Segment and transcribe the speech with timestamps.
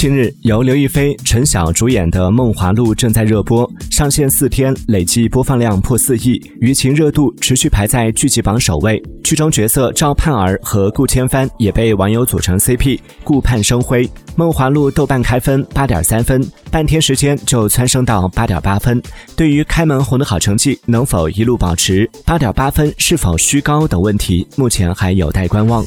[0.00, 8.98] 近日，由刘亦菲、陈晓主演的《梦华录》正在热播，上线四天累计播放量破四亿，舆情热度持续排在剧集榜首位。
[9.22, 14.06] 剧中角色赵盼儿和顾千帆也被网友组成 CP，顾盼生辉。
[14.36, 19.02] 《梦华录》豆瓣开分八点三分，半天时间就蹿升到八点八分。
[19.36, 25.84] 对于开门红的好成绩能否一路保持，八点八分是否虚高等问题，目前还有待观望。